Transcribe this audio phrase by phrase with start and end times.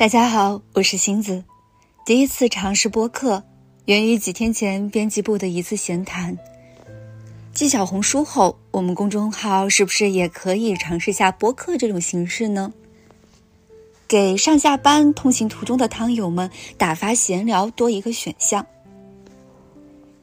[0.00, 1.44] 大家好，我是星子。
[2.06, 3.44] 第一次尝试播客，
[3.84, 6.38] 源于几天前编辑部的一次闲谈。
[7.52, 12.72] 继小红书后，我们公众号是不是也可以尝试下播客这种形式呢？
[14.08, 18.66] 给上下班通行途中的汤友们打发闲聊多一个选项。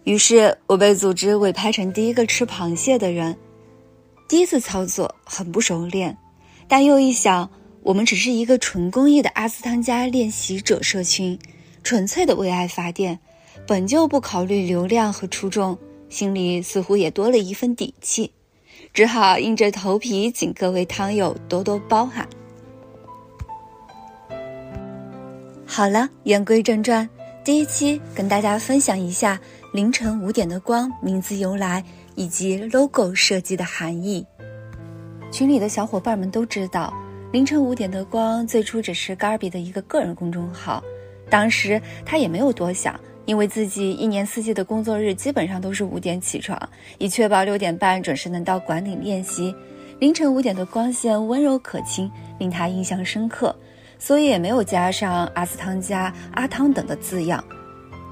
[0.05, 3.38] 于是我被组织委派成第一个吃螃蟹的人。
[4.28, 6.18] 第一次操作很不熟练，
[6.68, 7.48] 但又一想。
[7.88, 11.39] 我们只是一个纯公益的阿斯汤加练习者社群，
[11.84, 13.17] 纯粹的为爱发电，
[13.66, 15.77] 本就不考虑流量和出众，
[16.09, 18.29] 心里似乎也多了一份底气，
[18.93, 22.27] 只好硬着头皮请各位汤友多多包涵。
[25.65, 27.09] 好了，言归正传，
[27.45, 29.40] 第一期跟大家分享一下
[29.71, 31.81] 凌晨五点的光名字由来
[32.15, 34.26] 以及 logo 设计的含义。
[35.31, 36.93] 群里的小伙伴们都知道。
[37.34, 40.81] 凌晨五点的光最初只是 Garby 的一个个人公众号，
[41.30, 46.57] 当时他也没有多想，因为自己一年四季的工作日基本上都是五点起床，
[46.98, 49.54] 以确保六点半准时能到馆里练习。
[49.99, 53.54] 凌晨五点的光线温柔可亲，令他印象深刻，
[53.99, 57.44] 所以也没有加上阿斯汤加、阿汤等的字样。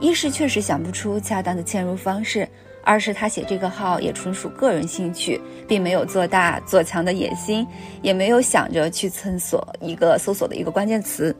[0.01, 2.47] 一是确实想不出恰当的嵌入方式。
[2.85, 7.65] 二是他写这个号也纯属个人兴趣，并没有做大做强的野心，
[8.03, 11.35] 也没有想着去蹭索一个搜索的一个关键词。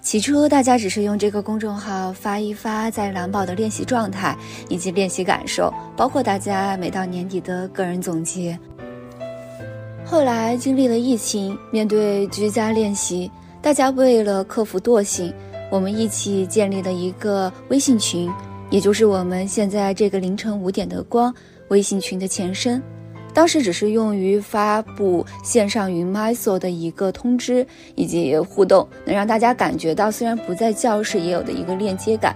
[0.00, 4.36] 起初大家只是用这个公众号发一发在蓝宝的练习状态
[4.68, 8.58] 以及练习感受，包括大家每到年底的个人总结。
[10.04, 13.30] 后来经历了疫情，面对居家练习，
[13.62, 15.32] 大家为了克服惰性，
[15.70, 18.30] 我们一起建立了一个微信群。
[18.74, 21.32] 也就是我们现在这个凌晨五点的光
[21.68, 22.82] 微信群的前身，
[23.32, 32.34] 当时只是用于发布线上云麦所的一个通知以及互动，能让大家感觉到虽然不在教室也有的一个链接感。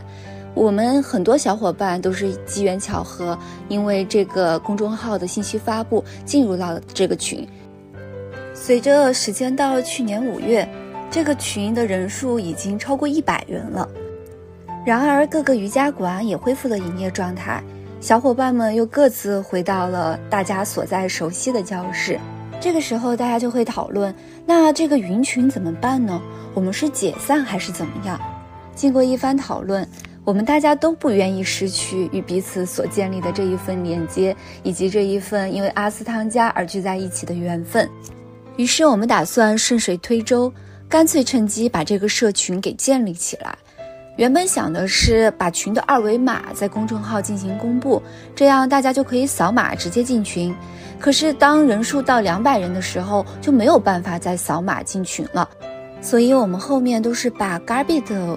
[0.55, 3.36] 我们很多小伙伴都是机缘巧合，
[3.68, 7.45] 因为这个公众号的信息发布进入到了这个群。
[8.55, 10.68] 随着时间到去年五月，
[11.11, 13.89] 这个群的人数已经超过一百人了。
[14.88, 17.62] 然而，各个瑜伽馆也恢复了营业状态，
[18.00, 22.18] 小伙伴们又各自回到了大家所在熟悉的教室。
[22.58, 24.14] 这个时候，大家就会讨论：
[24.46, 26.18] 那这个云群怎么办呢？
[26.54, 28.18] 我们是解散还是怎么样？
[28.74, 29.86] 经过一番讨论，
[30.24, 37.86] 我们大家都不愿意失去与彼此所建立的这一份连接，以及这一份因为阿斯汤加而聚在一起的缘分。
[38.56, 40.50] 于是，我们打算顺水推舟，
[40.88, 43.55] 干脆趁机把这个社群给建立起来。
[44.18, 48.02] 原本想的是把群的二维码在公众号进行公布，
[48.34, 50.52] 这样大家就可以扫码直接进群。
[50.98, 55.48] 可是当人数到两百人的时候，就没有办法再扫码进群了。
[56.01, 58.36] 所以我们后面都是把 Garby 的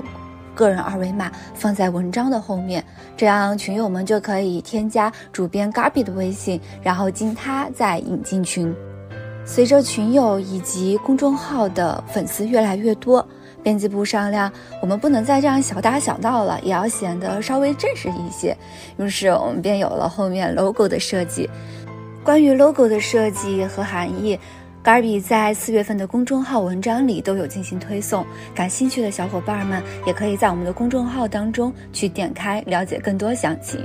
[0.53, 2.85] 个人二维码放在文章的后面，
[3.17, 8.71] 这样群友们就可以添加主编 Garby 的微信，然后经他再引进群。
[9.43, 13.27] 随着群友以及公众号的粉丝越来越多。
[13.63, 14.51] 编辑部商量，
[14.81, 18.55] 我们不能再这样小打小闹了，也要显得稍微正式一些。
[18.97, 21.49] 于是我们便有了后面 logo 的设计。
[22.23, 24.39] 关于 logo 的设计和含义
[24.83, 33.83] ，Garby 在四月份的公众号文章里都有进行推送，感兴趣的小伙伴们也可以在我们的公众号当中去点开了解更多详情。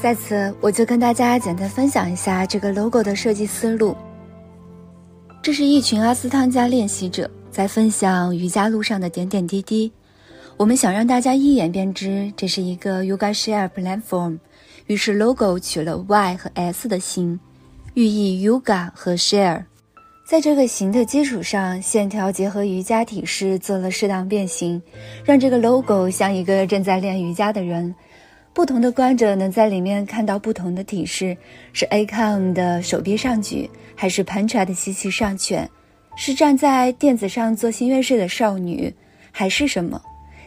[0.00, 3.96] 在此，我就跟大家简单分享一下这个 logo 的设计思路。
[5.42, 7.30] 这是一群阿斯汤加练习者。
[7.56, 9.90] 在分享瑜伽路上的点点滴滴，
[10.58, 14.38] 我们想让大家一眼便知这是一个 Yoga Share Platform，
[14.88, 17.40] 于是 logo 取了 Y 和 S 的形，
[17.94, 19.64] 寓意 Yoga 和 Share。
[20.28, 24.82] 在这个形的基础上，线条结合瑜伽体式做了适当变形，
[25.24, 27.94] 让这个 logo 像一个正在练瑜伽的人。
[28.52, 31.34] 不同的观者能在里面看到不同的体式，
[31.72, 35.66] 是 A c o m 的手臂上举，还是 Pancha 的吸气上犬？
[36.16, 38.92] 是站在垫子上做心愿式的少女，
[39.30, 40.00] 还是什么？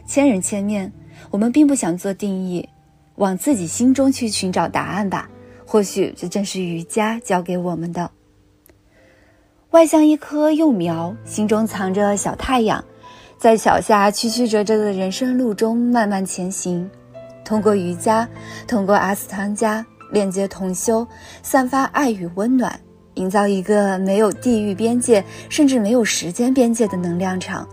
[0.06, 0.92] 千人千面，
[1.30, 2.68] 我们并不想做定义，
[3.16, 5.30] 往自己心中去寻找答案吧。
[5.66, 8.10] 或许这正是瑜伽教给我们的。
[9.70, 12.84] 外像一棵幼苗，心中藏着小太阳，
[13.38, 16.90] 在脚下曲曲折折的人生路中慢慢前行。
[17.46, 18.28] 通过瑜伽，
[18.68, 21.08] 通过阿斯汤加，链接同修，
[21.44, 22.80] 散发爱与温暖。
[23.20, 27.68] 营造一个没有地域边界，甚至没有时间边界的能量场，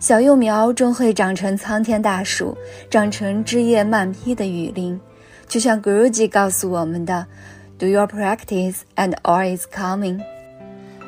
[0.00, 2.56] 小幼苗终会长成苍天大树，
[2.88, 4.98] 长成枝叶漫披的雨林。
[5.46, 7.26] 就像 Guruji 告诉我们的
[7.78, 10.20] ：“Do your practice, and all is coming。”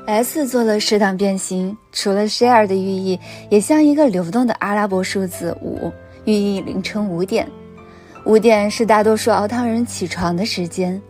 [0.06, 3.18] S 做了适当变形，除了 share 的寓意，
[3.50, 5.90] 也像一个流动的阿拉伯数字五，
[6.24, 7.48] 寓意凌晨五点。
[8.24, 11.00] 五点是大多数熬汤人起床的时间。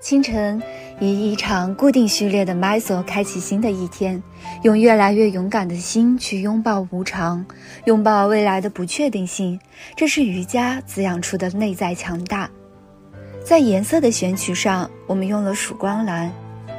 [0.00, 0.62] 清晨，
[1.00, 4.20] 以一场固定序列的 m y s o 开启新的一天，
[4.62, 7.46] 用越来越勇敢的心去拥抱无常，
[7.84, 9.60] 拥抱未来的不确定性。
[9.94, 12.50] 这是瑜伽滋养出的内在强大。
[13.44, 16.32] 在颜色的选取上，我们用了曙光蓝，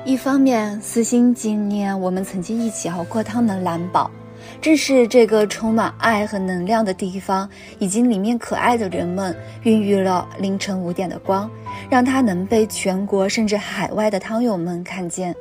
[0.04, 4.12] 一方面私心纪念我们曾经一起熬过汤的蓝宝。
[4.62, 7.50] 正是这个充满爱和能量的地方，
[7.80, 11.50] 以及里面可爱的人们，孕育了凌晨五点的光，
[11.90, 15.34] 让它能被全国甚至海外的汤友们看见。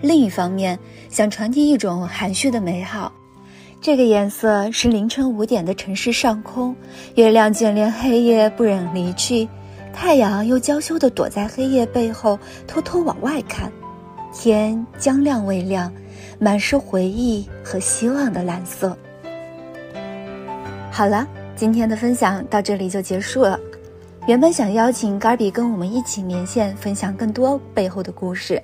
[0.00, 0.78] 另一方面，
[1.08, 3.12] 想传递一种含蓄的美好。
[3.80, 6.74] 这个颜色是凌晨五点的城市上空，
[7.16, 9.48] 月亮眷恋黑夜不忍离去，
[9.92, 13.72] 太阳又娇羞地躲在黑夜背后，偷偷往外看，
[14.32, 15.92] 天将亮未亮。
[16.38, 18.96] 满是回忆和希望的蓝色。
[20.90, 21.26] 好了，
[21.56, 23.58] 今天的分享到这里就结束了。
[24.26, 28.62] 原本想邀请 Gaby 跟我们一起连线，分享更多背后的故事，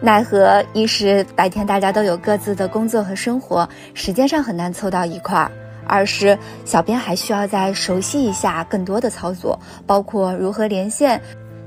[0.00, 5.50] 奈何一是白天大家都有各自的工作和生活，时间上很难凑到一块儿；
[5.86, 11.20] 二是小编还需要再熟悉一下更多的操作，包括如何连线。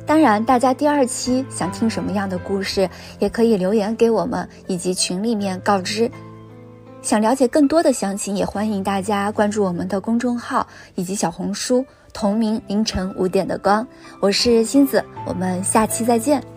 [0.06, 2.88] 当然，大家第二期想听什么样的故事，
[3.20, 6.10] 也可以留言给我们，以及群里面告知。
[7.02, 10.66] 想了解更多的详情，也欢迎大家关注我们的公众号
[10.96, 13.86] 以及小红书同名“凌晨五点的光”。
[14.22, 16.55] 我是星子，我们下期再见。